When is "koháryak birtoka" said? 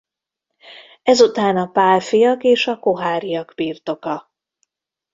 2.79-4.31